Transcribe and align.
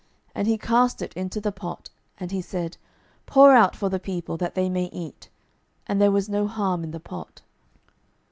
And 0.33 0.47
he 0.47 0.57
cast 0.57 1.03
it 1.03 1.13
into 1.13 1.39
the 1.39 1.51
pot; 1.51 1.91
and 2.19 2.31
he 2.31 2.41
said, 2.41 2.75
Pour 3.27 3.53
out 3.53 3.75
for 3.75 3.87
the 3.87 3.99
people, 3.99 4.35
that 4.37 4.55
they 4.55 4.67
may 4.67 4.85
eat. 4.85 5.29
And 5.85 6.01
there 6.01 6.09
was 6.09 6.27
no 6.27 6.47
harm 6.47 6.83
in 6.83 6.89
the 6.89 6.99
pot. 6.99 7.43